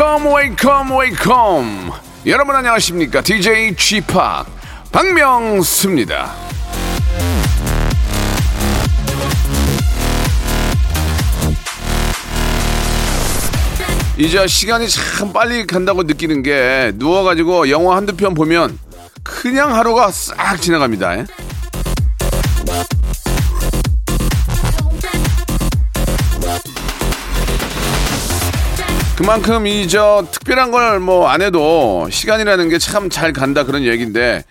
[0.00, 1.92] Welcome welcome welcome
[2.24, 3.20] 여러분 안녕하십니까?
[3.20, 4.14] DJ G-Park
[4.90, 6.32] 박명수입니다.
[14.16, 18.78] 이제 시간이 참 빨리 간다고 느끼는 게 누워가지고 영화 한두 편 보면
[19.22, 21.26] 그냥 하루가 싹 지나갑니다
[29.20, 34.44] 그만큼 이 저 특별한 걸 뭐 안 해도 시간이라는 게 참 잘 간다 그런 얘기인데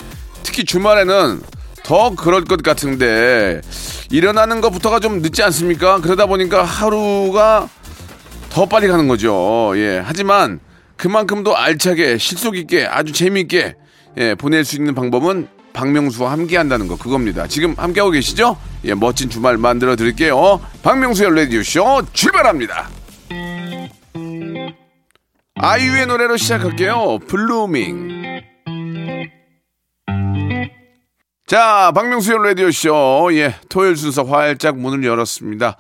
[0.44, 1.42] 특히 주말에는
[1.84, 3.61] 더 그럴 것 같은데
[4.11, 6.02] 일어나는 것부터가 좀 늦지 않습니까?
[6.02, 7.67] 그러다 보니까 하루가
[8.52, 9.73] 더 빨리 가는 거죠.
[9.76, 10.03] 예.
[10.06, 10.59] 하지만
[10.98, 13.76] 그만큼도 알차게 실속 있게 아주 재미있게
[14.17, 17.48] 예, 보낼 수 있는 방법은 박명수와 함께 한다는 거 그겁니다.
[17.48, 18.56] 지금 함께하고 계시죠?
[18.86, 20.59] 예, 멋진 주말 만들어 드릴게요.
[20.83, 22.89] 박명수의 라디오 쇼 출발합니다.
[25.61, 27.19] 아이유의 노래로 시작할게요.
[27.28, 28.19] Blueming.
[31.45, 33.31] 자, 박명수의 라디오쇼.
[33.33, 35.75] 예, 토요일 순서 활짝 문을 열었습니다.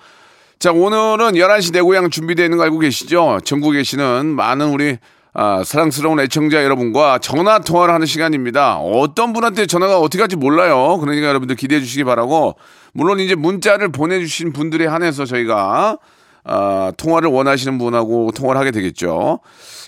[0.59, 3.39] 자, 오늘은 11시 내 고향 준비되어 있는 거 알고 계시죠?
[3.45, 4.97] 전국에 계시는 많은 우리
[5.33, 8.77] 아, 사랑스러운 애청자 여러분과 전화 통화를 하는 시간입니다.
[8.79, 10.97] 어떤 분한테 전화가 어떻게 할지 몰라요.
[10.99, 12.57] 그러니까 여러분들 기대해 주시기 바라고
[12.91, 15.99] 물론 이제 문자를 보내주신 분들에 한해서 저희가
[16.43, 19.39] 아, 통화를 원하시는 분하고 통화를 하게 되겠죠.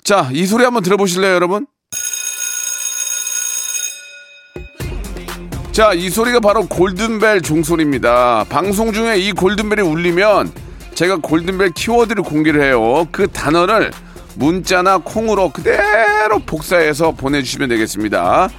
[0.03, 1.65] 자, 이 소리 한번 들어보실래요, 여러분?
[5.71, 8.45] 자, 이 소리가 바로 골든벨 종소리입니다.
[8.49, 10.51] 방송 중에 이 골든벨이 울리면
[10.95, 13.07] 제가 골든벨 키워드를 공개를 해요.
[13.11, 13.91] 그 단어를
[14.35, 18.49] 문자나 콩으로 그대로 복사해서 보내주시면 되겠습니다.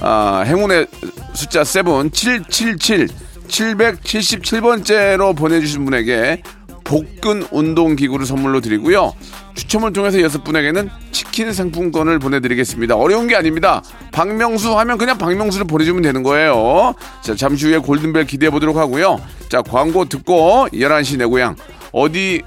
[0.00, 0.86] 아, 행운의
[1.34, 3.08] 숫자 7, 777,
[3.48, 6.42] 777번째로 보내주신 분에게
[6.92, 9.14] 복근 운동 기구를 선물로 드리고요.
[9.54, 12.96] 추첨을 통해서 여섯 분에게는 치킨 상품권을 보내드리겠습니다.
[12.96, 13.82] 어려운 게 아닙니다.
[14.12, 16.94] 박명수 하면 그냥 박명수를 보내주면 되는 거예요.
[17.22, 19.22] 자, 잠시 후에 골든벨 기대해 보도록 하고요.
[19.48, 21.56] 자, 광고 듣고 11시 내 고향
[21.92, 22.42] 어디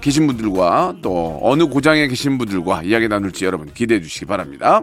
[0.00, 4.82] 계신 분들과 또 어느 고장에 계신 분들과 이야기 나눌지 여러분 기대해 주시기 바랍니다.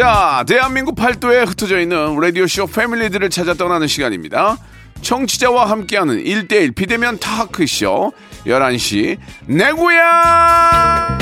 [0.00, 4.56] 자, 대한민국 팔도에 흩어져 있는 라디오쇼 패밀리들을 찾아 떠나는 시간입니다.
[5.02, 8.10] 청취자와 함께하는 1대1 비대면 타크쇼
[8.46, 11.18] 11시 내 고향!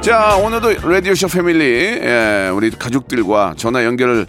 [0.00, 4.26] 자, 오늘도 라디오쇼 패밀리, 예, 우리 가족들과 전화 연결을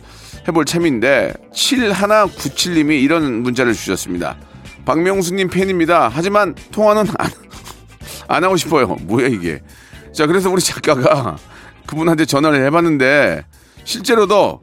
[0.48, 4.36] 해볼 참인데, 7197님이 이런 문자를 주셨습니다.
[4.84, 6.10] 박명수님 팬입니다.
[6.12, 7.30] 하지만 통화는 안,
[8.28, 8.88] 안 하고 싶어요.
[9.02, 9.62] 뭐야, 이게.
[10.14, 11.38] 자, 그래서 우리 작가가
[11.88, 13.46] 그분한테 전화를 해봤는데,
[13.84, 14.62] 실제로도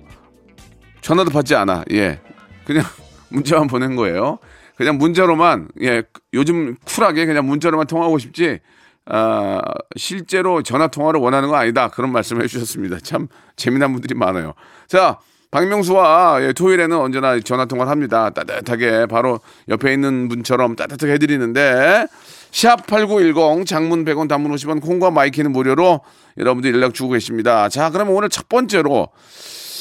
[1.00, 1.84] 전화도 받지 않아.
[1.92, 2.20] 예.
[2.64, 2.84] 그냥
[3.30, 4.38] 문자만 보낸 거예요.
[4.76, 6.02] 그냥 문자로만, 예,
[6.34, 8.60] 요즘 쿨하게 그냥 문자로만 통화하고 싶지,
[9.06, 9.60] 아,
[9.96, 11.88] 실제로 전화 통화를 원하는 건 아니다.
[11.88, 12.98] 그런 말씀을 해주셨습니다.
[13.02, 13.26] 참
[13.56, 14.52] 재미난 분들이 많아요.
[14.86, 15.18] 자,
[15.50, 18.30] 박명수와 예, 토요일에는 언제나 전화 통화를 합니다.
[18.30, 22.06] 따뜻하게 바로 옆에 있는 분처럼 따뜻하게 해드리는데
[22.50, 26.00] 샵 8910 장문 100원 단문 50원 콩과 my K는 무료로
[26.36, 27.68] 여러분들 연락 주고 계십니다.
[27.68, 29.08] 자, 그러면 오늘 첫 번째로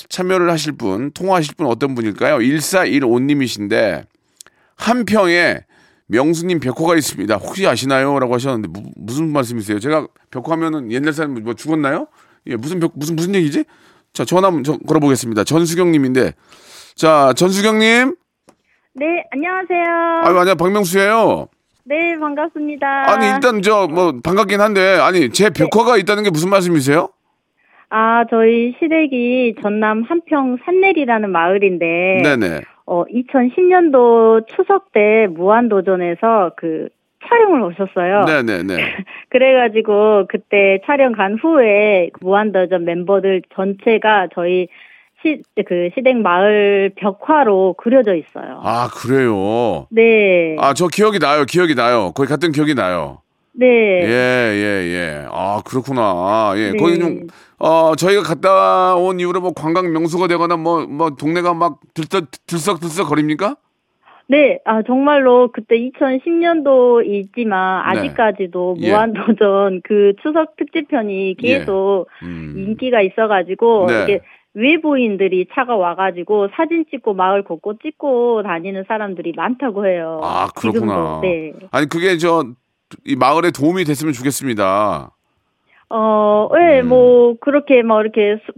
[0.10, 2.38] 참여를 하실 분, 통화하실 분 어떤 분일까요?
[2.38, 4.06] 1415님이신데
[4.78, 5.66] 함평에
[6.08, 7.36] 명수님 벽화가 있습니다.
[7.36, 8.18] 혹시 아시나요?
[8.20, 9.80] 라고 하셨는데 무, 무슨 말씀이세요?
[9.80, 12.08] 제가 벽화면은 옛날 사람 뭐 죽었나요?
[12.48, 13.66] 예, 무슨 벽, 무슨 무슨 얘기지?
[14.14, 15.44] 자, 전화 한번 저- 걸어보겠습니다.
[15.44, 16.34] 전수경님인데,
[16.96, 18.16] 자, 전수경님,
[18.94, 20.22] 네, 안녕하세요.
[20.24, 21.48] 아유 아니야 박명수예요.
[21.86, 23.12] 네, 반갑습니다.
[23.12, 27.10] 아니 일단 저 뭐 반갑긴 한데, 아니 제 벽화가 있다는 게 무슨 말씀이세요?
[27.90, 32.62] 아, 저희 시댁이 전남 한평 산내리라는 마을인데, 네네.
[32.88, 36.90] 어, 2010년도 추석 때 무한도전에서 그
[37.28, 38.26] 촬영을 오셨어요.
[38.26, 38.76] 네네네.
[39.30, 44.68] 그래가지고 그때 촬영 간 후에 무한도전 멤버들 전체가 저희
[45.22, 48.62] 시, 그 시댁 마을 벽화로 그려져 있어요.
[48.64, 49.88] 아, 그래요.
[49.90, 50.56] 네.
[50.60, 51.46] 아, 저 기억이 나요.
[51.46, 52.12] 기억이 나요.
[52.14, 53.22] 거기 갔던 기억이 나요.
[53.54, 53.66] 네.
[53.66, 55.28] 예, 예, 예.
[55.32, 56.54] 아, 그렇구나.
[56.58, 56.72] 예.
[56.72, 56.78] 네.
[56.78, 57.26] 거기 좀,
[57.58, 63.10] 어, 저희가 갔다 온 이후로 뭐 관광 명소가 되거나 뭐, 뭐, 동네가 막 들썩, 들썩들썩
[63.10, 63.56] 거립니까?
[64.30, 67.50] 네, 아, 정말로 그때 2010년도이지만
[67.94, 68.00] 네.
[68.00, 68.90] 아직까지도 예.
[68.90, 72.54] 무한도전 그 추석 특집편이 계속 음.
[72.58, 74.04] 인기가 있어가지고 네.
[74.04, 74.20] 이게
[74.54, 80.20] 외부인들이 차가 와가지고 사진 찍고 마을 곳곳 찍고 다니는 사람들이 많다고 해요.
[80.24, 81.22] 아, 그렇구나.
[81.22, 81.22] 지금도.
[81.22, 81.54] 네.
[81.72, 82.44] 아니, 그게 저,
[83.06, 85.12] 이 마을에 도움이 됐으면 좋겠습니다.
[85.90, 86.90] 어, 예, 음.
[86.90, 88.52] 뭐 그렇게 뭐 이렇게 수-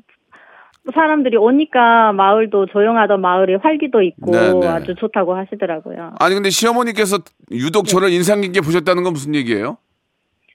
[0.94, 4.68] 사람들이 오니까 마을도 조용하던 마을에 활기도 있고 네, 네.
[4.68, 6.14] 아주 좋다고 하시더라고요.
[6.20, 7.20] 아니, 근데 시어머니께서
[7.52, 7.92] 유독 네.
[7.92, 9.78] 저를 인상 깊게 보셨다는 건 무슨 얘기예요?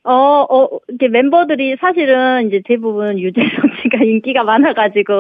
[0.07, 3.43] 어, 어, 이렇게 멤버들이 사실은 이제 대부분 유재석
[3.83, 5.13] 씨가 인기가 많아가지고,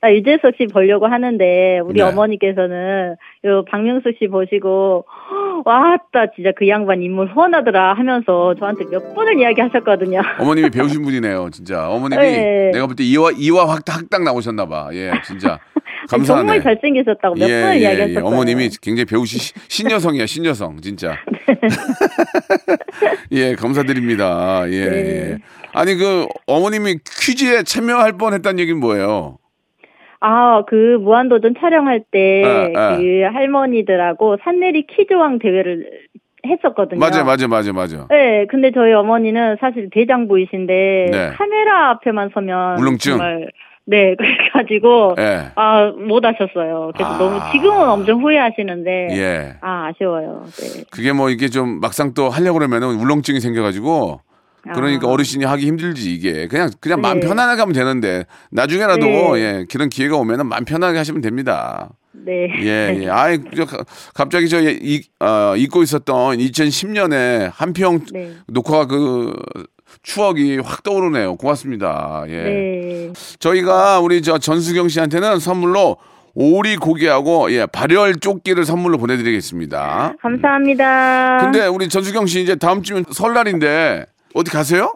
[0.00, 2.02] 나 유재석 씨 보려고 하는데, 우리 네.
[2.02, 3.14] 어머니께서는,
[3.44, 5.04] 요 박명수 씨 보시고,
[5.64, 10.20] 와따, 진짜 그 양반 인물 후원하더라 하면서 저한테 몇 번을 이야기 하셨거든요.
[10.38, 11.88] 어머님이 배우신 분이네요, 진짜.
[11.88, 12.70] 어머님이 네.
[12.72, 14.88] 내가 볼 때 이화, 이화 확, 학당 나오셨나 봐.
[14.92, 15.58] 예, 진짜.
[16.08, 16.40] 감사하네.
[16.48, 18.26] 정말 잘생기셨다고 몇 번을 이야기 하셨어요.
[18.26, 21.16] 어머님이 굉장히 배우시 시- 신여성이야 신여성 진짜.
[23.32, 24.64] 예 감사드립니다.
[24.68, 24.96] 예, 네.
[25.32, 25.38] 예.
[25.72, 29.38] 아니 그 어머님이 퀴즈에 참여할 뻔했다는 얘기는 뭐예요?
[30.24, 32.96] 아, 그 무한도전 촬영할 때, 아, 아.
[32.96, 35.84] 그 할머니들하고 산내리 퀴즈왕 대회를
[36.46, 37.00] 했었거든요.
[37.00, 38.06] 맞아요, 맞아요, 맞아요, 맞아요.
[38.08, 41.30] 네, 근데 저희 어머니는 사실 대장부이신데 네.
[41.36, 43.12] 카메라 앞에만 서면 울렁증?
[43.12, 43.50] 정말
[43.84, 46.92] 네 그래가지고 예, 아 못 하셨어요.
[46.94, 47.18] 그래서 아.
[47.18, 49.54] 너무 지금은 엄청 후회하시는데 예.
[49.60, 50.44] 아 아쉬워요.
[50.46, 50.84] 네.
[50.92, 54.20] 그게 뭐 이게 좀 막상 또 하려고 그러면은 울렁증이 생겨가지고
[54.62, 55.10] 그러니까 아.
[55.10, 57.26] 어르신이 하기 힘들지 이게 그냥 그냥 마음 네.
[57.26, 59.40] 편안하게 하면 되는데 나중에라도 네.
[59.40, 61.90] 예 그런 기회가 오면은 마음 편하게 하시면 됩니다.
[62.12, 62.48] 네.
[62.60, 63.08] 예, 예.
[63.10, 63.66] 아이, 저,
[64.14, 68.34] 갑자기 저, 이, 어, 잊고 있었던 2010년에 한평 네.
[68.46, 69.34] 녹화 그
[70.02, 71.36] 추억이 확 떠오르네요.
[71.36, 72.24] 고맙습니다.
[72.28, 72.42] 예.
[72.42, 73.12] 네.
[73.40, 75.96] 저희가 우리 저 전수경 씨한테는 선물로
[76.34, 80.14] 오리 고기하고 예, 발열 조끼를 선물로 보내드리겠습니다.
[80.20, 81.38] 감사합니다.
[81.42, 84.92] 근데 우리 전수경 씨 이제 다음 주면 설날인데 어디 가세요?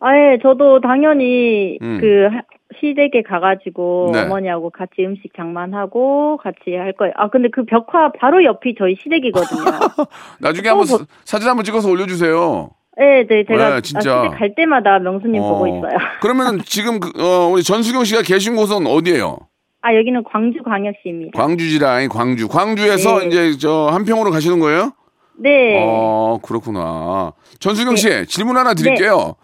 [0.00, 1.98] 아, 예, 저도 당연히 음.
[2.00, 2.42] 그 하-
[2.80, 4.22] 시댁에 가가지고 네.
[4.22, 7.12] 어머니하고 같이 음식 장만하고 같이 할 거예요.
[7.16, 9.62] 아, 근데 그 벽화 바로 옆이 저희 시댁이거든요.
[10.40, 12.70] 나중에 한번 뭐- 사- 사진 한번 찍어서 올려주세요.
[12.98, 14.12] 네, 네, 제가 네, 진짜.
[14.20, 15.92] 아, 시댁 갈 때마다 명수님 보고 있어요.
[16.20, 19.38] 그러면 지금 그, 어, 우리 전수경 씨가 계신 곳은 어디예요?
[19.82, 21.40] 아, 여기는 광주 광역시입니다.
[21.40, 22.48] 광주지라인 광주.
[22.48, 23.26] 광주에서 네.
[23.26, 24.92] 이제 저 한평으로 가시는 거예요?
[25.38, 25.82] 네.
[25.84, 27.32] 어, 그렇구나.
[27.58, 29.34] 전수경 씨, 질문 하나 드릴게요.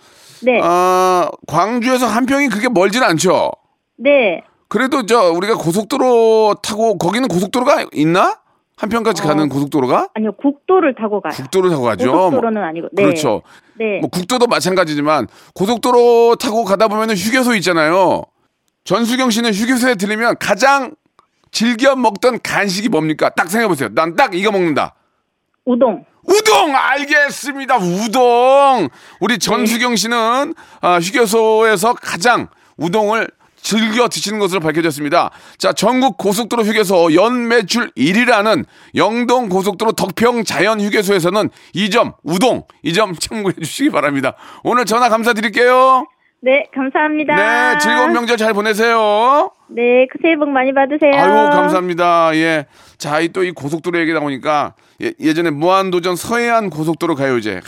[0.42, 0.60] 네.
[0.62, 3.50] 아, 광주에서 한평이 그게 멀진 않죠?
[3.96, 4.42] 네.
[4.68, 8.38] 그래도 저 우리가 고속도로 타고 거기는 고속도로가 있나?
[8.76, 9.26] 한평까지 어.
[9.26, 10.10] 가는 고속도로가?
[10.14, 11.32] 아니요, 국도를 타고 가요.
[11.34, 12.12] 국도로 타고 가죠.
[12.12, 12.88] 고속도로는 아니고.
[12.92, 13.02] 네.
[13.02, 13.42] 그렇죠.
[13.76, 13.98] 네.
[14.00, 18.22] 뭐 국도도 마찬가지지만 고속도로 타고 가다 보면은 휴게소 있잖아요.
[18.84, 20.94] 전수경 씨는 휴게소에 들리면 가장
[21.50, 23.30] 즐겨 먹던 간식이 뭡니까?
[23.30, 23.88] 딱 생각해 보세요.
[23.94, 24.94] 난 딱 이거 먹는다.
[25.68, 26.04] 우동.
[26.24, 27.76] 우동 알겠습니다.
[27.76, 28.88] 우동.
[29.20, 33.28] 우리 전수경 씨는 아, 휴게소에서 가장 우동을
[33.60, 35.30] 즐겨 드시는 것으로 밝혀졌습니다.
[35.58, 42.64] 자, 전국 고속도로 휴게소 연 매출 1위라는 영동 고속도로 덕평 자연 휴게소에서는 이 점 우동
[42.82, 44.34] 이 점 참고해 주시기 바랍니다.
[44.64, 46.06] 오늘 전화 감사드릴게요.
[46.40, 47.34] 네, 감사합니다.
[47.34, 49.50] 네, 즐거운 명절 잘 보내세요.
[49.70, 51.10] 네, 그 새해 복 많이 받으세요.
[51.14, 52.30] 아유 감사합니다.
[52.36, 52.66] 예.
[52.96, 57.54] 자, 이 또 이 고속도로 얘기 나오니까 예, 예전에 무한도전 서해안 고속도로 가요제.
[57.56, 57.60] 하,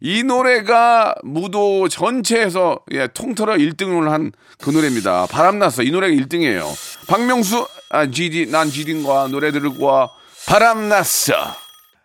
[0.00, 5.26] 이 노래가 무도 전체에서 예, 통틀어 1등을 한 그 노래입니다.
[5.30, 5.82] 바람났어.
[5.82, 6.64] 이 노래가 1등이에요.
[7.08, 10.08] 박명수 아, GD 난 GD과 노래들과
[10.48, 11.34] 바람났어.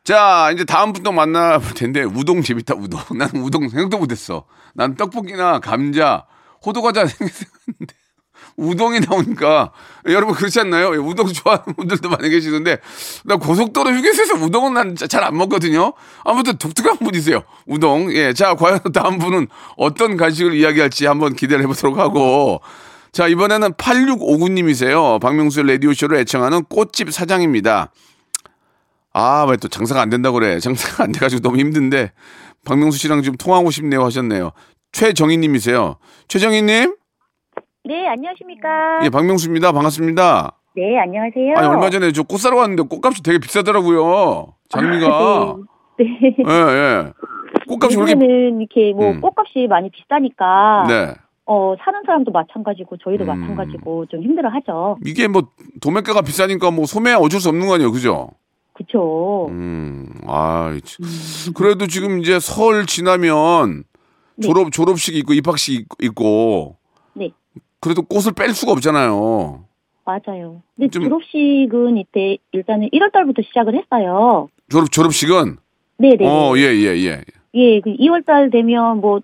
[0.03, 2.99] 자, 이제 다음 분도 만나볼 텐데 우동 재밌다 우동.
[3.17, 4.43] 난 우동 생각도 못했어.
[4.73, 6.25] 난 떡볶이나 감자,
[6.65, 7.95] 호두과자 생각했는데
[8.57, 9.71] 우동이 나오니까
[10.07, 10.93] 여러분 그렇지 않나요?
[10.93, 12.79] 예, 우동 좋아하는 분들도 많이 계시는데
[13.23, 15.93] 나 고속도로 휴게소에서 우동은 난 잘 안 먹거든요.
[16.23, 17.43] 아무튼 독특한 분이세요.
[17.65, 18.13] 우동.
[18.13, 19.47] 예, 자 과연 다음 분은
[19.77, 22.61] 어떤 간식을 이야기할지 한번 기대를 해보도록 하고
[23.11, 25.19] 자 이번에는 8659님이세요.
[25.21, 27.91] 박명수의 라디오 쇼를 애청하는 꽃집 사장입니다.
[29.13, 30.59] 아, 왜 또 장사가 안 된다고 그래.
[30.59, 32.13] 장사가 안 돼가지고 너무 힘든데,
[32.65, 34.51] 박명수 씨랑 좀 통화하고 싶네요 하셨네요.
[34.91, 35.95] 최정희 님이세요.
[36.27, 36.95] 최정희 님?
[37.85, 38.99] 네, 안녕하십니까.
[39.03, 39.71] 예, 박명수입니다.
[39.71, 40.57] 반갑습니다.
[40.75, 41.55] 네, 안녕하세요.
[41.57, 44.53] 아니, 얼마 전에 저 꽃 사러 갔는데 꽃값이 되게 비싸더라고요.
[44.69, 45.55] 장미가.
[45.99, 46.05] 네.
[46.23, 47.13] 예, 예.
[47.67, 48.13] 꽃값이 그렇게.
[48.13, 49.21] 이렇게 뭐 음.
[49.21, 51.13] 꽃값이 많이 비싸니까 네.
[51.45, 53.27] 어, 사는 사람도 마찬가지고 저희도 음.
[53.27, 54.97] 마찬가지고 좀 힘들어 하죠.
[55.05, 55.43] 이게 뭐
[55.81, 58.29] 도매가가 비싸니까 뭐 소매 어쩔 수 없는 거 아니에요, 그죠?
[58.85, 59.47] 그쵸.
[59.49, 61.53] 음, 아, 참.
[61.53, 63.83] 그래도 지금 이제 설 지나면
[64.35, 64.47] 네.
[64.47, 66.77] 졸업 졸업식 있고 입학식 있- 있고
[67.13, 67.31] 네.
[67.79, 69.65] 그래도 꽃을 뺄 수가 없잖아요.
[70.05, 70.61] 맞아요.
[70.75, 74.49] 근데 좀- 졸업식은 이때 일단은 1월 달부터 시작을 했어요.
[74.69, 75.57] 졸업 졸업식은
[75.97, 76.27] 네네.
[76.27, 77.21] 어, 예, 예, 예.
[77.53, 79.21] 예, 그 2월 달 되면 뭐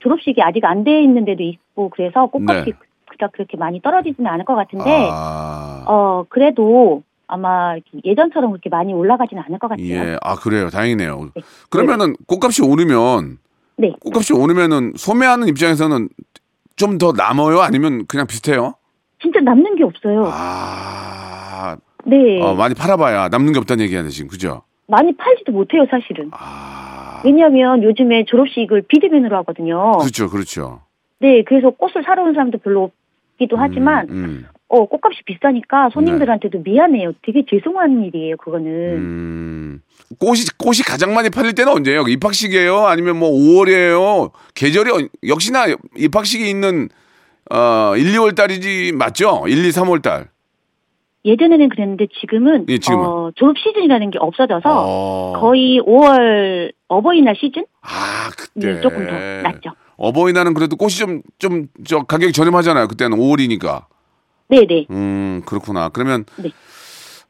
[0.00, 2.76] 졸업식이 아직 안 돼 있는 데도 있고 그래서 꽃값이 네.
[3.08, 5.84] 그닥 그렇게 많이 떨어지지는 않을 것 같은데 아.
[5.86, 9.86] 어 그래도 아마 예전처럼 그렇게 많이 올라가지는 않을 것 같아요.
[9.88, 10.16] 예.
[10.22, 10.68] 아, 그래요.
[10.68, 11.30] 다행이네요.
[11.34, 11.42] 네.
[11.70, 13.38] 그러면은 꽃값이 오르면
[13.78, 13.92] 네.
[14.00, 16.08] 꽃값이 오르면은 소매하는 입장에서는
[16.76, 17.60] 좀 더 남아요?
[17.60, 18.74] 아니면 그냥 비슷해요?
[19.20, 20.24] 진짜 남는 게 없어요.
[20.32, 22.40] 아, 네.
[22.42, 24.62] 어, 많이 팔아봐야 남는 게 없다는 얘기하네 지금 그죠?
[24.88, 26.30] 많이 팔지도 못해요, 사실은.
[26.32, 29.92] 아, 왜냐하면 요즘에 졸업식을 비대면으로 하거든요.
[29.92, 30.82] 그렇죠, 그렇죠.
[31.20, 32.90] 네, 그래서 꽃을 사러 오는 사람도 별로
[33.34, 37.12] 없기도 하지만 음, 어 꽃값이 비싸니까 손님들한테도 미안해요.
[37.22, 38.70] 되게 죄송한 일이에요, 그거는.
[38.96, 39.82] 음.
[40.18, 42.02] 꽃이 꽃이 가장 많이 팔릴 때는 언제예요?
[42.08, 42.86] 입학식이에요?
[42.86, 44.30] 아니면 뭐 5월이에요?
[44.54, 46.88] 계절이 어- 역시나 입학식이 있는
[47.50, 49.44] 어 1, 2월 달이지 맞죠?
[49.46, 50.28] 1, 2, 3월 달.
[51.24, 53.06] 예전에는 그랬는데 지금은, 예, 지금은.
[53.06, 55.32] 어, 졸업 시즌이라는 게 없어져서 어.
[55.38, 57.64] 거의 5월 어버이날 시즌?
[57.82, 59.70] 아, 그때 네, 조금 더 낮죠.
[59.98, 62.88] 어버이날은 그래도 꽃이 좀 좀 저 가격이 저렴하잖아요.
[62.88, 63.84] 그때는 5월이니까.
[64.48, 64.86] 네네.
[64.90, 65.88] 음, 그렇구나.
[65.88, 66.50] 그러면 네.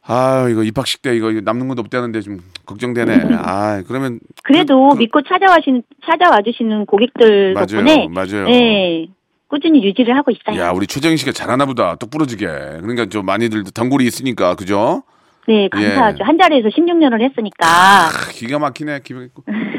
[0.05, 3.37] 아, 이거 입학식 때 이거 남는 것도 없다는데 좀 걱정되네.
[3.39, 7.67] 아, 그러면 그래도 그- 그- 믿고 찾아와신, 찾아와 주시는 고객들 맞아요.
[7.67, 8.49] 덕분에 맞아요.
[8.49, 9.07] 네,
[9.47, 10.61] 꾸준히 유지를 하고 있어요.
[10.61, 11.95] 야, 우리 최정희 씨가 잘하나 보다.
[11.97, 12.47] 똑 부러지게.
[12.47, 14.55] 그러니까 좀 많이들 단골이 있으니까.
[14.57, 15.03] 그죠?
[15.49, 16.19] 네, 감사하죠.
[16.21, 16.25] 예.
[16.25, 17.67] 한 자리에서 16년을 했으니까.
[17.67, 19.01] 아, 기가 막히네.
[19.03, 19.21] 기가.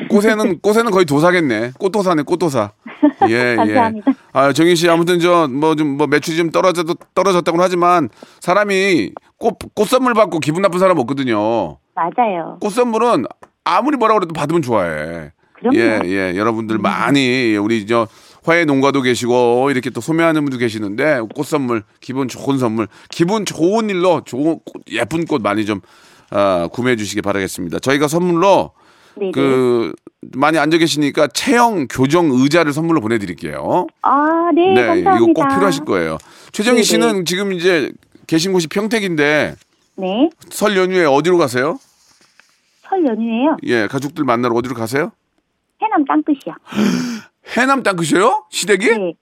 [0.09, 1.71] 꽃에는 꽃에는 거의 도사겠네.
[1.79, 2.71] 꽃도사네, 꽃도사.
[3.29, 4.11] 예, 감사합니다.
[4.11, 4.15] 예.
[4.33, 10.13] 아, 정희 씨 아무튼 저 뭐좀뭐 매출이 좀 떨어져도 떨어졌다고는 하지만 사람이 꽃 꽃 선물
[10.13, 11.77] 받고 기분 나쁜 사람 없거든요.
[11.95, 12.57] 맞아요.
[12.61, 13.25] 꽃 선물은
[13.63, 15.31] 아무리 뭐라 그래도 받으면 좋아해.
[15.53, 15.77] 그럼요.
[15.77, 16.37] 예, 예.
[16.37, 18.07] 여러분들 많이 우리 저
[18.43, 23.89] 화해 농가도 계시고 이렇게 또 소매하는 분도 계시는데 꽃 선물 기분 좋은 선물 기분 좋은
[23.89, 25.81] 일로 좋은 꽃, 예쁜 꽃 많이 좀
[26.29, 27.79] 아, 구매해 주시기 바라겠습니다.
[27.79, 28.71] 저희가 선물로
[29.15, 29.31] 네네.
[29.31, 29.93] 그
[30.35, 33.87] 많이 앉아 계시니까 체형 교정 의자를 선물로 보내드릴게요.
[34.01, 35.15] 아, 네, 네, 감사합니다.
[35.17, 36.17] 이거 꼭 필요하실 거예요.
[36.51, 36.83] 최정희 네네.
[36.83, 37.91] 씨는 지금 이제
[38.25, 39.55] 계신 곳이 평택인데
[39.97, 41.77] 네, 설 연휴에 어디로 가세요?
[42.81, 43.57] 설 연휴에요.
[43.63, 45.11] 예, 가족들 만나러 어디로 가세요?
[45.81, 46.55] 해남 땅끝이요.
[47.47, 48.45] 해남 땅끝이에요?
[48.49, 48.85] 시댁이?
[48.89, 49.13] 네.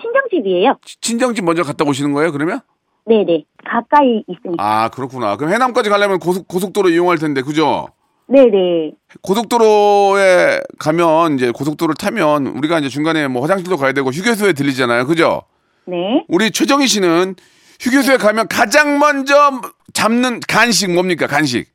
[0.00, 0.78] 친정집이에요.
[0.84, 2.60] 치- 친정집 먼저 갔다 오시는 거예요, 그러면?
[3.06, 3.44] 네네.
[3.68, 4.62] 가까이 있으니까.
[4.62, 5.36] 아, 그렇구나.
[5.36, 7.88] 그럼 해남까지 가려면 고속, 고속도로 이용할 텐데, 그죠?
[8.26, 8.92] 네네.
[9.22, 15.42] 고속도로에 가면, 이제 고속도로를 타면, 우리가 이제 중간에 뭐 화장실도 가야 되고 휴게소에 들리잖아요, 그죠?
[15.86, 16.24] 네.
[16.28, 17.36] 우리 최정희 씨는
[17.80, 19.60] 휴게소에 가면 가장 먼저
[19.92, 21.66] 잡는 간식 뭡니까, 간식?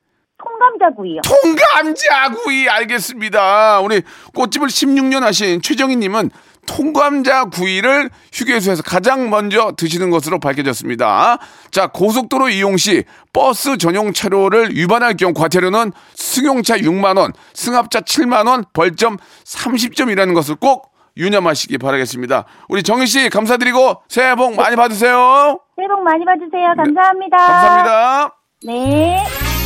[0.80, 1.22] 통감자구이요.
[1.22, 3.82] 통감자구이 알겠습니다.
[3.82, 4.02] 우리
[4.34, 6.32] 꽃집을 16년 하신 최정희님은
[6.66, 11.40] 통감자 구이를 휴게소에서 가장 먼저 드시는 것으로 밝혀졌습니다.
[11.72, 18.48] 자 고속도로 이용 시 버스 전용 차로를 위반할 경우 과태료는 승용차 6만 원, 승합차 7만
[18.48, 22.46] 원, 벌점 30점이라는 것을 꼭 유념하시기 바라겠습니다.
[22.70, 25.60] 우리 정희 씨 감사드리고 새해 복 많이 받으세요.
[25.76, 26.74] 새해 복 많이 받으세요.
[26.78, 27.38] 감사합니다.
[27.38, 28.36] 감사합니다.
[28.66, 29.59] 네.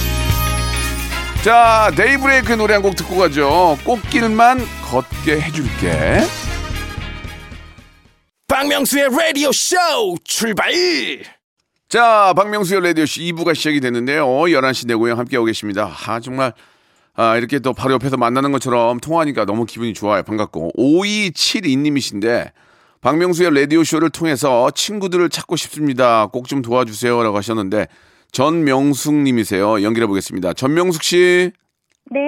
[1.44, 3.78] 자, 데이브레이크 노래 한 곡 듣고 가죠.
[3.86, 4.60] 꽃길만
[4.90, 6.22] 걷게 해줄게.
[8.48, 9.76] 박명수의 라디오 쇼
[10.24, 10.72] 출발
[11.90, 14.26] 자, 박명수의 라디오 쇼 2부가 시작이 됐는데요.
[14.26, 15.16] 11시 내고요.
[15.16, 15.94] 함께하고 계십니다.
[16.08, 16.54] 아, 정말,
[17.16, 20.24] 아, 이렇게 또 바로 옆에서 만나는 것처럼 통화하니까 너무 기분이 좋아요.
[20.24, 20.72] 반갑고.
[20.78, 22.52] 5272님이신데,
[23.02, 26.28] 박명수의 라디오쇼를 통해서 친구들을 찾고 싶습니다.
[26.28, 27.22] 꼭 좀 도와주세요.
[27.22, 27.88] 라고 하셨는데,
[28.34, 29.84] 전명숙 님이세요.
[29.84, 30.54] 연결해 보겠습니다.
[30.54, 31.52] 전명숙 씨.
[32.10, 32.20] 네.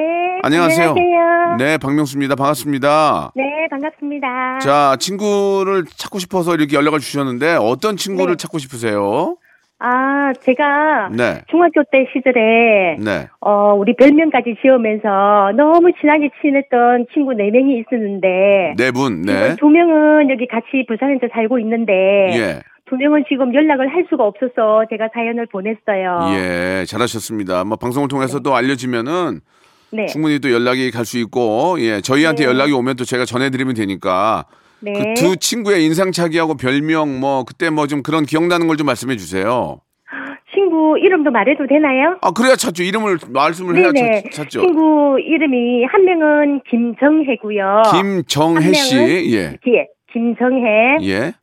[0.44, 0.90] 안녕하세요.
[0.90, 1.56] 안녕하세요.
[1.58, 2.36] 네, 박명수입니다.
[2.36, 3.32] 반갑습니다.
[3.36, 4.60] 네, 반갑습니다.
[4.60, 8.38] 자, 친구를 찾고 싶어서 이렇게 연락을 주셨는데 어떤 친구를 네.
[8.38, 9.38] 찾고 싶으세요?
[9.80, 11.42] 아, 제가 네.
[11.50, 13.28] 중학교 때 시절에 네.
[13.42, 19.24] 어, 우리 별명까지 지으면서 너무 친하게 친했던 친구 네 명이 있었는데 네 분.
[19.24, 19.56] 네.
[19.56, 21.94] 두 명은 여기 같이 부산에서 살고 있는데
[22.38, 22.75] 예.
[22.88, 26.36] 두 명은 지금 연락을 할 수가 없어서 제가 사연을 보냈어요.
[26.38, 26.86] 예.
[26.88, 27.64] 잘하셨습니다.
[27.64, 29.40] 뭐 방송을 통해서 또 알려지면은
[29.92, 30.06] 네.
[30.08, 32.02] 충분히 또 연락이 갈 수 있고 예.
[32.02, 32.50] 저희한테 네.
[32.50, 34.46] 연락이 오면 또 제가 전해 드리면 되니까
[34.82, 34.94] 네.
[34.94, 39.80] 그두 친구의 인상착의하고 별명 뭐 그때 뭐 좀 그런 기억나는 걸 좀 말씀해 주세요.
[40.54, 42.18] 친구 이름도 말해도 되나요?
[42.22, 42.84] 아, 그래야 찾죠.
[42.84, 44.24] 이름을 말씀을 해야 네네.
[44.32, 44.62] 찾, 찾죠.
[44.62, 47.82] 친구 이름이 한 명은 김정혜고요.
[47.92, 48.98] 김정혜 씨.
[49.36, 49.58] 예.
[49.68, 51.34] 예, 김정혜, 예.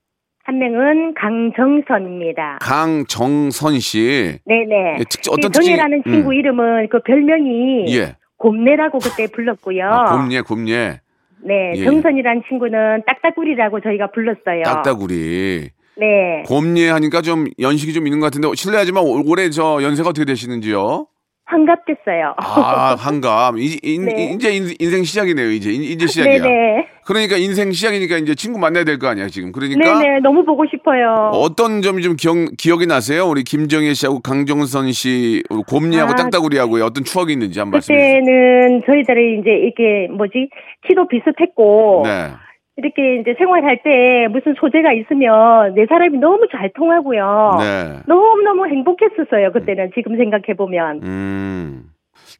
[0.44, 2.58] 한 명은 강정선입니다.
[2.60, 4.38] 강정선 씨.
[4.44, 4.96] 네네.
[4.98, 6.34] 예, 특징- 어떤 그 정혜라는 특징이- 친구 음.
[6.34, 8.16] 이름은 그 별명이 예.
[8.38, 9.84] 곰내라고 그때 불렀고요.
[9.86, 11.00] 아, 곰예, 곰예.
[11.44, 11.84] 네, 예.
[11.84, 14.62] 정선이라는 친구는 딱딱구리라고 저희가 불렀어요.
[14.64, 15.70] 딱따구리.
[15.96, 20.24] 네, 곰예 하니까 좀 연식이 좀 있는 것 같은데 실례하지만 올- 올해 저 연세가 어떻게
[20.24, 21.06] 되시는지요?
[21.44, 22.34] 환갑됐어요.
[22.38, 23.58] 아, 환갑.
[23.58, 24.32] 이, 인, 네.
[24.34, 25.50] 이제 인- 인생 시작이네요.
[25.50, 26.42] 이제 인- 이제 시작이야.
[26.42, 26.86] 네네.
[27.04, 29.50] 그러니까 인생 시작이니까 이제 친구 만나야 될 거 아니야 지금.
[29.52, 31.30] 그러니까 네네, 너무 보고 싶어요.
[31.32, 33.26] 어떤 점이 좀 기억, 기억이 나세요?
[33.28, 38.20] 우리 김정혜 씨하고 강정선 씨, 우리 곰니하고 아, 딱따구리하고 어떤 추억이 있는지 말씀해 주세요.
[38.20, 40.48] 그때는 저희들이 이제 이렇게 뭐지
[40.88, 42.30] 키도 비슷했고 네.
[42.76, 47.56] 이렇게 이제 생활할 때 무슨 소재가 있으면 네 사람이 너무 잘 통하고요.
[47.60, 47.98] 네.
[48.06, 51.00] 너무 너무 행복했었어요 그때는 지금 생각해 보면.
[51.02, 51.82] 음.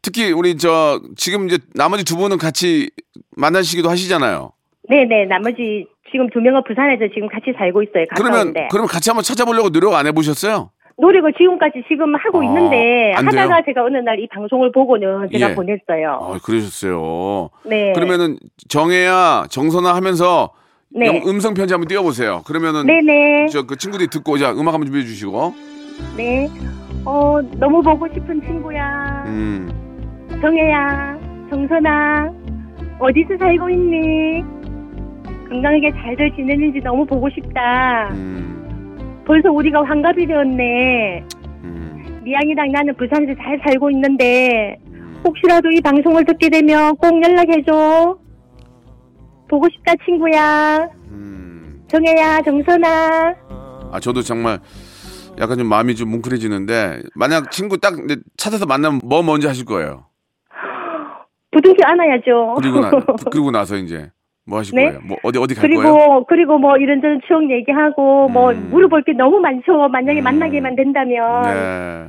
[0.01, 2.91] 특히 우리 저 지금 이제 나머지 두 분은 같이
[3.37, 4.53] 만나시기도 하시잖아요.
[4.89, 8.69] 네 네 나머지 지금 두 명은 부산에서 지금 같이 살고 있어요 그러면 가까운데.
[8.71, 10.71] 그러면 같이 한번 찾아보려고 노력 안 해보셨어요?
[11.03, 13.13] 노력을 지금까지 지금 하고 아, 있는데?
[13.17, 15.55] 하다가 제가 어느 날 이 방송을 보고는 제가 예.
[15.55, 16.19] 보냈어요.
[16.23, 17.51] 아, 그러셨어요.
[17.65, 17.93] 네.
[17.93, 18.37] 그러면은
[18.69, 20.51] 정혜야, 정선아 하면서
[20.95, 21.07] 네.
[21.07, 22.43] 영- 음성 편지 한번 띄워보세요.
[22.47, 23.49] 그러면은 네네.
[23.49, 25.53] 저그 친구들이 듣고 자 음악 한번 준비해 주시고.
[26.17, 26.49] 네.
[27.05, 29.25] 어 너무 보고 싶은 친구야.
[29.27, 29.69] 음.
[30.41, 31.19] 정혜야,
[31.51, 32.31] 정선아,
[33.01, 34.45] 어디서 살고 있니?
[35.49, 38.09] 건강하게 잘들 지내는지 너무 보고 싶다.
[38.13, 38.62] 음.
[39.27, 41.25] 벌써 우리가 환갑이 되었네.
[41.65, 42.21] 음.
[42.25, 44.77] 미양이랑 나는 부산에서 잘 살고 있는데
[45.25, 48.19] 혹시라도 이 방송을 듣게 되면 꼭 연락해줘.
[49.49, 50.89] 보고 싶다 친구야.
[51.11, 51.83] 음.
[51.89, 53.35] 정혜야, 정선아.
[53.93, 54.59] 아 저도 정말
[55.39, 57.95] 약간 좀 마음이 좀 뭉클해지는데 만약 친구 딱
[58.37, 60.07] 찾아서 만나면 뭐 먼저 하실 거예요?
[61.53, 62.55] 부둥켜 안아야죠.
[62.57, 62.91] 그리고 나
[63.31, 64.11] 그리고 나서 이제
[64.45, 64.87] 뭐 하실 네?
[64.87, 65.01] 거예요?
[65.05, 66.25] 뭐 어디 어디 갈 그리고 거예요?
[66.29, 68.69] 그리고 뭐 이런저런 추억 얘기하고 뭐 음.
[68.71, 69.89] 물어볼 게 너무 많죠.
[69.89, 70.25] 만약에 음.
[70.25, 71.43] 만나게만 된다면.
[71.45, 72.07] 네.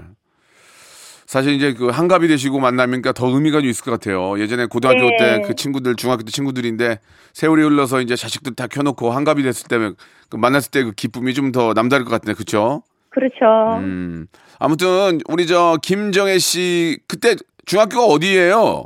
[1.26, 4.38] 사실 이제 그 한갑이 되시고 만나니까 더 의미가 좀 있을 것 같아요.
[4.40, 5.18] 예전에 고등학교 네.
[5.18, 7.00] 때그 친구들, 중학교 때 친구들인데
[7.34, 9.96] 세월이 흘러서 이제 자식들 다 켜놓고 한갑이 됐을 때면
[10.30, 12.84] 그 만났을 때 그 기쁨이 좀 더 남다를 것 같네, 그렇죠?
[13.10, 13.80] 그렇죠.
[13.80, 14.28] 음.
[14.60, 18.86] 아무튼 우리 저 김정혜 씨 그때 중학교가 어디예요?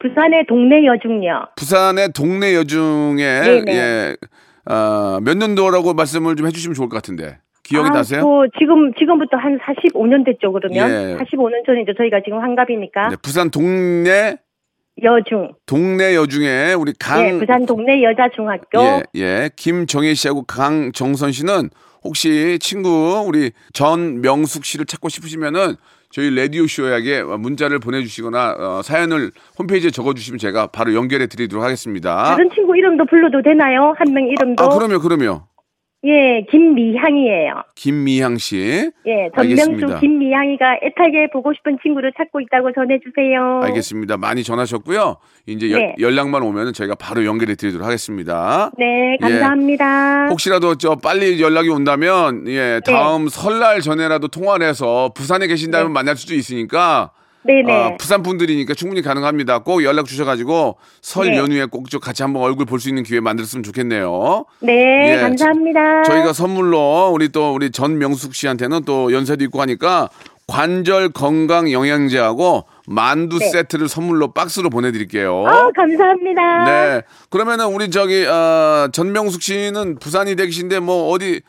[0.00, 1.48] 부산의 동네 여중요.
[1.56, 3.72] 부산의 동네 여중에 네네.
[3.72, 4.16] 예,
[4.72, 8.22] 어, 몇 년도라고 말씀을 좀 해주시면 좋을 것 같은데 기억이 아, 나세요?
[8.22, 11.16] 또 지금 지금부터 한 45년 됐죠 그러면 예.
[11.16, 14.36] 45년 전이죠 저희가 지금 환갑이니까 네, 부산 동네
[15.02, 15.52] 여중.
[15.66, 18.80] 동네 여중에 우리 강 예, 부산 동네 여자 중학교.
[18.82, 19.50] 예, 예.
[19.54, 21.70] 김정혜 씨하고 강정선 씨는
[22.02, 25.76] 혹시 친구 우리 전명숙 씨를 찾고 싶으시면은
[26.12, 32.24] 저희 라디오 쇼에게 문자를 보내주시거나 어, 사연을 홈페이지에 적어주시면 제가 바로 연결해 드리도록 하겠습니다.
[32.24, 33.94] 다른 친구 이름도 불러도 되나요?
[33.96, 34.64] 한 명 이름도?
[34.64, 35.42] 아, 그럼요, 그럼요.
[36.02, 37.62] 예, 김미향이에요.
[37.74, 38.90] 김미향 씨.
[39.06, 39.28] 예.
[39.36, 43.60] 전명수 김미향이가 애타게 보고 싶은 친구를 찾고 있다고 전해주세요.
[43.64, 44.16] 알겠습니다.
[44.16, 45.18] 많이 전하셨고요.
[45.46, 45.94] 이제 여- 네.
[46.00, 48.70] 연락만 오면은 저희가 바로 연결해 드리도록 하겠습니다.
[48.78, 50.28] 네, 감사합니다.
[50.30, 55.92] 혹시라도 저 빨리 연락이 온다면 예 다음 설날 전에라도 통화를 해서 부산에 계신다면 네.
[55.92, 57.10] 만날 수도 있으니까
[57.42, 57.72] 네네.
[57.72, 59.60] 어, 부산 분들이니까 충분히 가능합니다.
[59.60, 61.38] 꼭 연락 주셔가지고 설 네.
[61.38, 64.44] 연휴에 꼭저 같이 한번 얼굴 볼 수 있는 기회 만들었으면 좋겠네요.
[64.60, 66.02] 네, 예, 감사합니다.
[66.04, 70.08] 저희가 선물로 우리 또 우리 전명숙 씨한테는 또 연세도 있고 하니까
[70.46, 73.48] 관절 건강 영양제하고 만두 네.
[73.50, 75.44] 세트를 선물로 박스로 보내드릴게요.
[75.46, 76.64] 아, 감사합니다.
[76.64, 77.02] 네.
[77.30, 81.40] 그러면은 우리 저기 어, 전명숙 씨는 부산이 되시는데 뭐 어디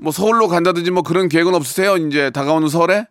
[0.00, 1.96] 뭐 서울로 간다든지 뭐 그런 계획은 없으세요?
[1.96, 3.06] 이제 다가오는 설에?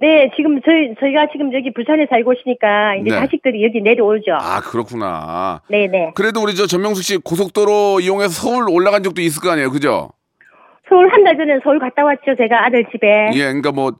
[0.00, 3.16] 네, 지금 저희 저희가 지금 여기 부산에 살고 있으니까 이제 네.
[3.16, 4.32] 자식들이 여기 내려오죠.
[4.34, 5.60] 아 그렇구나.
[5.70, 6.10] 네 네.
[6.14, 10.10] 그래도 우리 저 전명숙 씨 고속도로 이용해서 서울 올라간 적도 있을 거 아니에요, 그죠?
[10.88, 12.34] 서울 한 달 전에 서울 갔다 왔죠.
[12.36, 13.30] 제가 아들 집에.
[13.34, 13.92] 예, 그러니까 뭐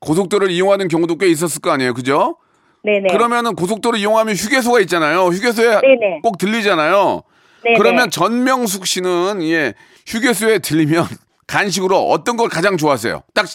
[0.00, 2.36] 고속도로를 이용하는 경우도 꽤 있었을 거 아니에요, 그죠?
[2.82, 3.08] 네네.
[3.12, 5.26] 그러면은 고속도로 이용하면 휴게소가 있잖아요.
[5.26, 6.20] 휴게소에 네네.
[6.22, 7.22] 꼭 들리잖아요.
[7.64, 7.78] 네네.
[7.78, 9.74] 그러면 전명숙 씨는 예
[10.06, 11.04] 휴게소에 들리면
[11.46, 13.22] 간식으로 어떤 걸 가장 좋아하세요?
[13.34, 13.46] 딱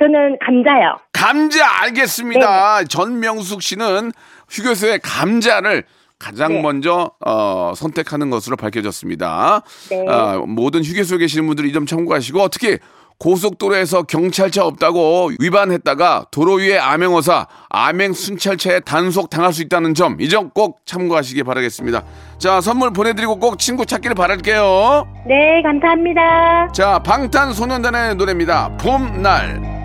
[0.00, 0.96] 저는 감자요.
[1.12, 2.84] 감자 알겠습니다.
[2.84, 4.12] 전명숙 씨는
[4.50, 5.84] 휴게소에 감자를
[6.18, 6.62] 가장 네.
[6.62, 9.62] 먼저 어, 선택하는 것으로 밝혀졌습니다.
[9.90, 10.04] 네.
[10.08, 12.78] 아, 모든 휴게소에 계시는 분들이 이 점 참고하시고 특히
[13.18, 20.28] 고속도로에서 경찰차 없다고 위반했다가 도로 위에 암행어사, 암행 순찰차에 단속 당할 수 있다는 점 이
[20.28, 22.02] 점 꼭 참고하시기 바라겠습니다.
[22.38, 25.06] 자 선물 보내드리고 꼭 친구 찾기를 바랄게요.
[25.26, 26.68] 네, 감사합니다.
[26.72, 28.76] 자 방탄소년단의 노래입니다.
[28.78, 29.75] 봄날.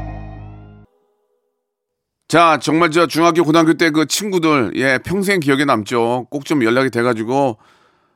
[2.31, 6.27] 자 정말 저 중학교 고등학교 때 그 친구들 예 평생 기억에 남죠.
[6.29, 7.57] 꼭 좀 연락이 돼가지고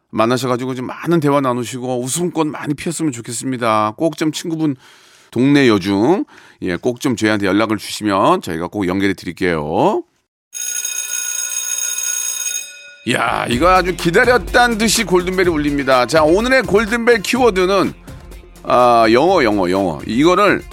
[0.09, 3.95] 만나셔가지고 좀 많은 대화 나누시고 웃음꽃 많이 피었으면 좋겠습니다.
[3.97, 4.77] 꼭 좀 친구분
[5.31, 6.23] 동네 여중
[6.61, 10.03] 예, 꼭 좀 저희한테 연락을 주시면 저희가 꼭 연결해 드릴게요.
[13.11, 16.05] 야, 이거 아주 기다렸단 듯이 골든벨이 울립니다.
[16.05, 17.91] 자, 오늘의 골든벨 키워드는
[18.63, 19.99] 아, 영어, 영어, 영어.
[20.07, 20.63] 이거를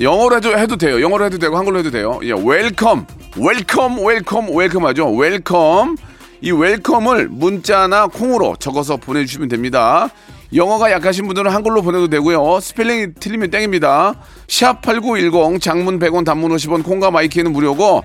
[0.00, 1.00] 영어로 해도, 해도 돼요.
[1.00, 2.18] 영어로 해도 되고 한글로 해도 돼요.
[2.22, 3.06] 예, welcome,
[3.36, 5.14] welcome, welcome, welcome 하죠.
[5.14, 5.96] Welcome.
[6.40, 10.08] 이 welcome을 문자나 콩으로 적어서 보내주시면 됩니다.
[10.54, 12.58] 영어가 약하신 분들은 한글로 보내도 되고요.
[12.60, 14.14] 스펠링이 틀리면 땡입니다.
[14.48, 18.02] 샵8910 장문 100원 단문 50원 콩과 my K는 무료고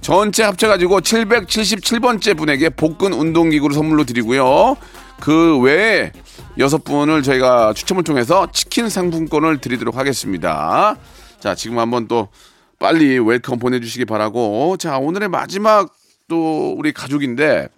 [0.00, 4.76] 전체 합쳐가지고 777번째 분에게 복근 운동기구를 선물로 드리고요.
[5.18, 6.12] 그 외에
[6.58, 10.96] 여섯 분을 저희가 추첨을 통해서 치킨 상품권을 드리도록 하겠습니다.
[11.40, 12.28] 자, 지금 한번 또
[12.78, 14.76] 빨리 welcome 보내주시기 바라고.
[14.76, 15.92] 자, 오늘의 마지막
[16.28, 17.68] 또 우리 가족인데,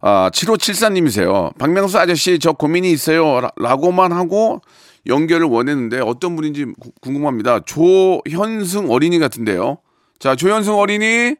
[0.00, 1.56] 아, 7574님이세요.
[1.58, 3.40] 박명수 아저씨, 저 고민이 있어요.
[3.40, 4.60] 라- 라고만 하고
[5.06, 7.60] 연결을 원했는데 어떤 분인지 구- 궁금합니다.
[7.60, 9.78] 조현승 어린이 같은데요.
[10.18, 11.34] 자, 조현승 어린이.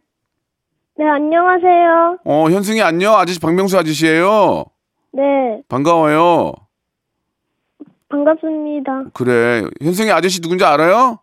[0.98, 2.18] 네, 안녕하세요.
[2.24, 3.16] 어, 현승이 안녕.
[3.16, 4.64] 아저씨 박명수 아저씨예요.
[5.12, 5.22] 네,
[5.68, 6.54] 반가워요.
[8.16, 9.04] 반갑습니다.
[9.12, 9.62] 그래.
[9.82, 11.18] 현승이 아저씨 누군지 알아요?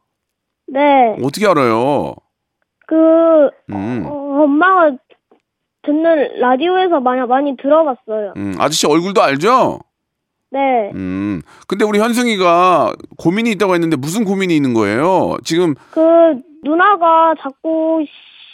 [0.68, 2.14] 네, 어떻게 알아요?
[2.88, 4.06] 그, 음.
[4.06, 4.92] 어, 엄마가
[5.84, 8.34] 듣는 라디오에서 많이, 많이 들어봤어요.
[8.38, 9.80] 음, 아저씨 얼굴도 알죠?
[10.52, 11.42] 네, 음.
[11.68, 15.38] 근데 우리 현승이가 고민이 있다고 했는데 무슨 고민이 있는 거예요?
[15.44, 16.00] 지금 그,
[16.64, 18.06] 누나가 자꾸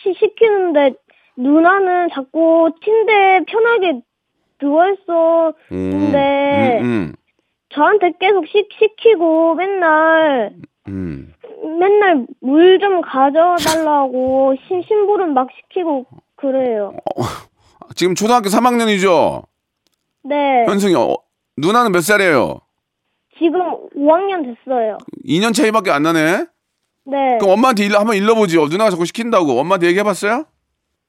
[0.03, 0.93] 시, 시키는데,
[1.37, 4.01] 누나는 자꾸 침대에 편하게
[4.61, 5.53] 누워있어.
[5.71, 7.13] 음, 근데, 음, 음,
[7.73, 10.53] 저한테 계속 시, 시키고, 맨날,
[10.87, 11.33] 음.
[11.79, 16.05] 맨날 물 좀 가져달라고, 신, 심부름 막 시키고,
[16.35, 16.93] 그래요.
[17.95, 19.43] 지금 초등학교 3학년이죠?
[20.23, 21.15] 네, 현승이 어,
[21.57, 22.59] 누나는 몇 살이에요?
[23.37, 23.59] 지금
[23.95, 24.97] 5학년 됐어요.
[25.25, 26.45] 2년 차이밖에 안 나네.
[27.05, 27.37] 네.
[27.39, 28.57] 그럼 엄마한테 일러 한번 일러보지.
[28.57, 29.59] 어, 누나가 자꾸 시킨다고.
[29.59, 30.45] 엄마한테 얘기해봤어요?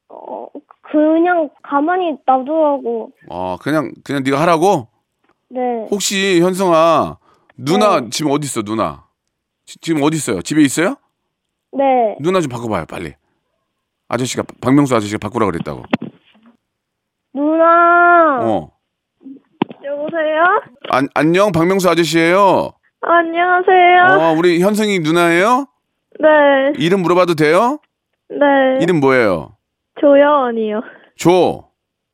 [0.08, 0.46] 어,
[0.82, 3.10] 그냥 가만히 놔두라고.
[3.28, 4.88] 어, 그냥 그냥 네가 하라고.
[5.50, 5.86] 네.
[5.90, 7.18] 혹시 현승아
[7.56, 8.10] 누나 네.
[8.10, 8.62] 지금 어디 있어?
[8.62, 9.04] 누나
[9.66, 10.42] 지, 지금 어디 있어요?
[10.42, 10.96] 집에 있어요?
[11.72, 12.16] 네.
[12.20, 13.14] 누나 좀 바꿔봐요, 빨리.
[14.08, 15.82] 아저씨가 박명수 아저씨가 바꾸라 그랬다고.
[17.34, 18.40] 누나.
[18.42, 18.70] 어.
[19.84, 20.42] 여보세요?
[20.90, 22.72] 안, 안녕, 박명수 아저씨예요.
[23.02, 24.20] 안녕하세요.
[24.20, 25.66] 어, 우리 현승이 누나예요?
[26.20, 26.28] 네.
[26.78, 27.78] 이름 물어봐도 돼요?
[28.28, 28.36] 네.
[28.82, 29.56] 이름 뭐예요?
[30.00, 30.80] 조여원이요.
[31.16, 31.70] 조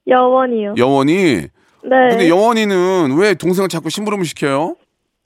[0.06, 0.74] 여원이요.
[0.76, 1.48] 영원이.
[1.88, 2.08] 네.
[2.10, 4.74] 근데 영원이는 왜 동생을 자꾸 심부름을 시켜요?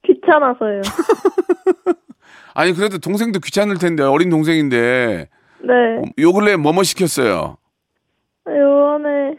[0.07, 0.83] 귀찮아서요.
[2.55, 5.29] 아니 그래도 동생도 귀찮을 텐데 어린 동생인데
[5.61, 5.73] 네.
[6.19, 7.57] 요 근래 뭐뭐 시켰어요?
[8.49, 9.37] 요원에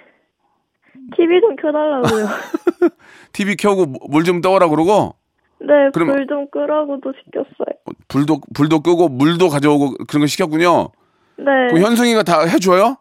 [1.16, 2.28] TV 좀 켜달라고요.
[3.34, 5.16] TV 켜고 물 좀 떠오라 그러고
[5.60, 5.68] 네.
[5.94, 7.78] 그럼- 불좀 끄라고도 시켰어요.
[8.08, 10.90] 불도 불도 끄고 물도 가져오고 그런 거 시켰군요.
[11.38, 11.46] 네.
[11.70, 12.98] 그럼 현승이가 다 해줘요?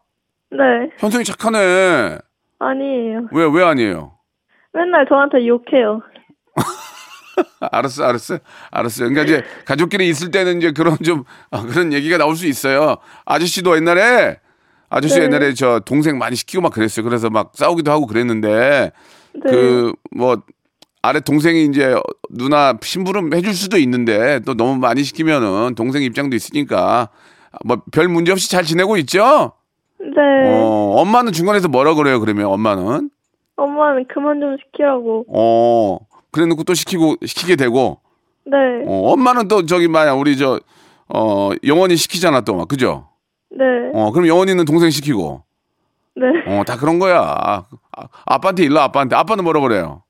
[0.51, 0.59] 네.
[0.99, 2.19] 현승이 착하네.
[2.61, 3.29] 아니에요.
[3.33, 4.12] 왜 왜 아니에요?
[4.73, 6.01] 맨날 저한테 욕해요.
[7.61, 8.38] 아, 알았어, 알았어,
[8.70, 9.09] 알았어.
[9.09, 12.96] 그러니까 이제 가족끼리 있을 때는 이제 그런 좀 아, 그런 얘기가 나올 수 있어요.
[13.25, 14.38] 아저씨도 옛날에
[14.90, 15.25] 아저씨 네.
[15.25, 17.05] 옛날에 저 동생 많이 시키고 막 그랬어요.
[17.05, 18.92] 그래서 막 싸우기도 하고 그랬는데
[19.35, 19.51] 네.
[19.51, 20.42] 그뭐
[21.03, 21.94] 아래 동생이 이제
[22.29, 27.09] 누나 심부름 해줄 수도 있는데 또 너무 많이 시키면은 동생 입장도 있으니까
[27.64, 29.53] 뭐 별 문제 없이 잘 지내고 있죠?
[30.01, 30.51] 네.
[30.55, 32.21] 어, 엄마는 중간에서 뭐라 그래요?
[32.21, 33.11] 그러면 엄마는
[33.57, 35.27] 엄마는 그만 좀 시키라고.
[35.29, 35.99] 어
[36.31, 38.01] 그래 놓고 또 시키고 시키게 되고
[38.47, 38.57] 네.
[38.87, 40.59] 어, 엄마는 또 저기 뭐야 우리 저
[41.09, 43.09] 어, 영원히 시키잖아 또 막 그죠?
[43.51, 43.65] 네.
[43.95, 45.43] 어, 그럼 영원히는 동생 시키고
[46.17, 46.27] 네.
[46.47, 47.21] 어, 다 그런 거야.
[47.23, 47.65] 아,
[48.27, 50.03] 아빠한테 일러 아빠한테 아빠는 뭐라 그래요?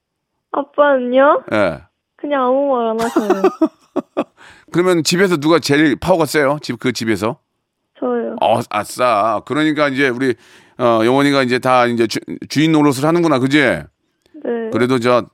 [0.53, 1.43] 아빠는요?
[1.53, 1.81] 예.
[2.17, 3.43] 그냥 아무 말 안 하셔요.
[4.73, 6.59] 그러면 집에서 누가 제일 파워가 세요?
[6.63, 7.39] 집 그 집에서?
[8.01, 8.37] 저요.
[8.41, 9.43] 어, 아싸.
[9.45, 10.35] 그러니까 이제 우리
[10.79, 13.59] 어, 영원이가 이제 다 이제 주, 주인 노릇을 하는구나, 그지?
[13.61, 14.71] 네.
[14.73, 15.27] 그래도 저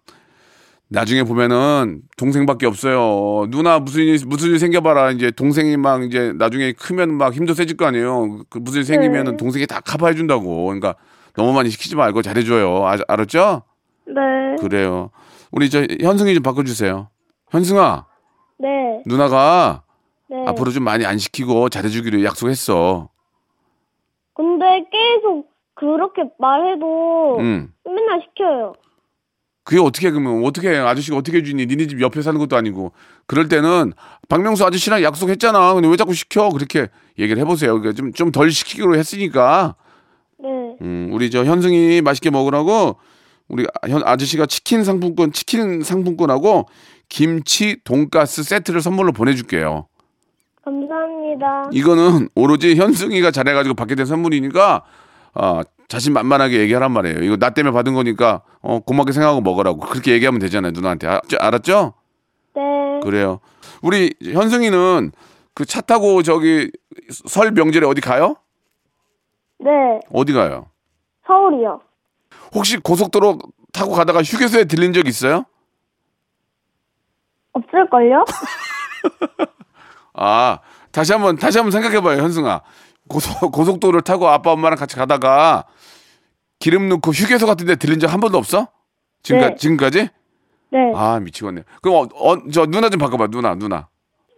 [0.88, 3.46] 나중에 보면은 동생밖에 없어요.
[3.50, 5.12] 누나 무슨 일 무슨 일 생겨봐라.
[5.12, 8.42] 이제 동생이 막 이제 나중에 크면 막 힘도 세질 거 아니에요.
[8.50, 9.36] 그 무슨 일 생기면은 네.
[9.36, 10.64] 동생이 다 커버해 준다고.
[10.66, 10.94] 그러니까
[11.34, 12.86] 너무 많이 시키지 말고 잘해줘요.
[12.86, 13.62] 아, 알았죠?
[14.06, 14.56] 네.
[14.60, 15.10] 그래요.
[15.50, 17.08] 우리 저 현승이 좀 바꿔주세요.
[17.50, 18.06] 현승아,
[18.58, 18.68] 네.
[19.06, 19.82] 누나가
[20.28, 20.44] 네.
[20.46, 23.08] 앞으로 좀 많이 안 시키고 잘해주기로 약속했어.
[24.34, 27.72] 근데 계속 그렇게 말해도 응.
[27.84, 28.74] 맨날 시켜요.
[29.64, 30.76] 그게 어떻게 그러면 어떻게 해?
[30.76, 31.66] 아저씨가 어떻게 해주니?
[31.66, 32.92] 니네 집 옆에 사는 것도 아니고.
[33.26, 33.92] 그럴 때는
[34.28, 35.74] 박명수 아저씨랑 약속했잖아.
[35.74, 36.50] 근데 왜 자꾸 시켜?
[36.50, 36.86] 그렇게
[37.18, 37.72] 얘기를 해보세요.
[37.80, 39.74] 그러니까 좀좀 덜 시키기로 했으니까.
[40.38, 40.48] 네.
[40.82, 42.96] 음, 우리 저 현승이 맛있게 먹으라고
[43.48, 46.68] 우리 현 아저씨가 치킨 상품권, 치킨 상품권하고
[47.08, 49.88] 김치 돈가스 세트를 선물로 보내줄게요.
[50.66, 51.68] 감사합니다.
[51.72, 54.82] 이거는 오로지 현승이가 잘해가지고 받게 된 선물이니까
[55.34, 57.22] 어, 자신만만하게 얘기하란 말이에요.
[57.22, 61.94] 이거 나 때문에 받은 거니까 어, 고맙게 생각하고 먹으라고 그렇게 얘기하면 되잖아요 누나한테 아, 알았죠?
[62.56, 62.60] 네.
[63.02, 63.38] 그래요.
[63.80, 65.12] 우리 현승이는
[65.54, 66.70] 그 차 타고 저기
[67.10, 68.34] 설 명절에 어디 가요?
[69.58, 69.70] 네.
[70.12, 70.66] 어디 가요?
[71.26, 71.80] 서울이요.
[72.54, 73.38] 혹시 고속도로
[73.72, 75.44] 타고 가다가 휴게소에 들린 적 있어요?
[77.52, 78.24] 없을걸요?
[80.16, 80.58] 아
[80.92, 82.62] 다시 한번 다시 한번 생각해 봐요 현승아
[83.08, 85.64] 고속 고속도로를 타고 아빠 엄마랑 같이 가다가
[86.58, 88.68] 기름 넣고 휴게소 같은 데 들린 적 한 번도 없어?
[89.22, 89.54] 지금까, 네.
[89.56, 90.08] 지금까지?
[90.72, 90.92] 네.
[90.94, 91.62] 아 미치겠네.
[91.82, 93.88] 그럼 어, 어, 저 누나 좀 바꿔 봐 누나 누나.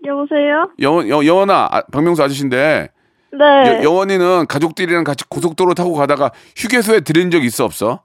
[0.04, 0.70] 여보세요?
[0.80, 2.88] 영원 여, 영원아 아, 박명수 아저씨인데
[3.32, 3.44] 네.
[3.66, 8.02] 여, 영원이는 가족들이랑 같이 고속도로 타고 가다가 휴게소에 들린 적 있어 없어?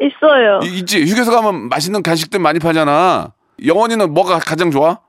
[0.00, 0.60] 있어요.
[0.64, 1.04] 이- 있지.
[1.04, 3.32] 휴게소 가면 맛있는 간식들 많이 파잖아.
[3.64, 5.00] 영원이는 뭐가 가장 좋아?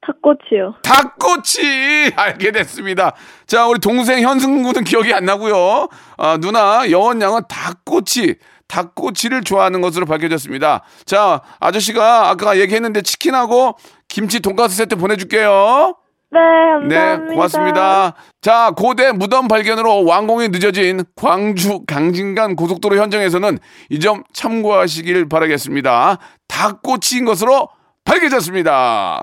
[0.00, 0.74] 닭꼬치요.
[0.82, 3.12] 닭꼬치 알게 됐습니다.
[3.46, 5.88] 자 우리 동생 현승 군은 기억이 안 나고요.
[6.16, 8.36] 아, 누나 영원 양은 닭꼬치
[8.68, 10.82] 닭꼬치를 좋아하는 것으로 밝혀졌습니다.
[11.04, 13.76] 자 아저씨가 아까 얘기했는데 치킨하고
[14.08, 15.94] 김치 돈가스 세트 보내줄게요.
[16.30, 16.38] 네,
[16.86, 17.34] 네 감사합니다.
[17.34, 18.14] 고맙습니다.
[18.42, 23.58] 자 고대 무덤 발견으로 완공이 늦어진 광주 강진간 고속도로 현장에서는
[23.90, 26.18] 이 점 참고하시길 바라겠습니다.
[26.48, 27.68] 닭꼬치인 것으로
[28.04, 29.22] 밝혀졌습니다.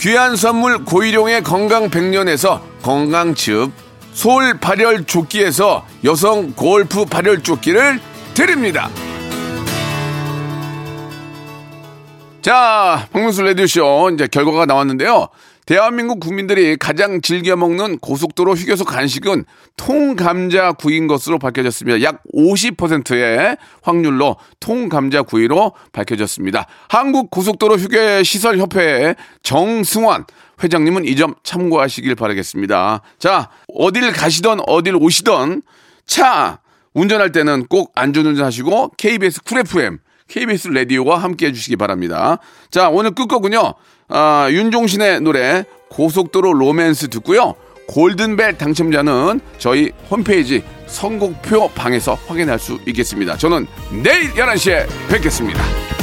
[0.00, 3.72] 귀한 선물 고일용의 건강 백년에서 건강즙.
[4.12, 8.00] 소울 발열 조끼에서 여성 골프 발열 조끼를
[8.34, 8.88] 드립니다.
[12.42, 15.28] 자, 박명수 라디오쇼 이제 결과가 나왔는데요.
[15.68, 19.44] 대한민국 국민들이 가장 즐겨 먹는 고속도로 휴게소 간식은
[19.76, 22.02] 통감자 구이인 것으로 밝혀졌습니다.
[22.02, 26.66] 약 50%의 확률로 통감자 구이로 밝혀졌습니다.
[26.88, 30.24] 한국 고속도로 휴게 시설 협회의 정승환
[30.62, 33.02] 회장님은 이 점 참고하시길 바라겠습니다.
[33.18, 35.60] 자, 어딜 가시던 어딜 오시던
[36.06, 36.60] 차
[36.94, 39.98] 운전할 때는 꼭 안전운전 하시고 KBS 쿨 FM
[40.28, 42.38] KBS 라디오와 함께 해주시기 바랍니다.
[42.70, 43.74] 자, 오늘 끝곡은요.
[44.08, 47.54] 아, 윤종신의 노래 고속도로 로맨스 듣고요.
[47.88, 53.36] 골든벨 당첨자는 저희 홈페이지 선곡표 방에서 확인할 수 있겠습니다.
[53.36, 53.66] 저는
[54.02, 55.97] 내일 11시에 뵙겠습니다.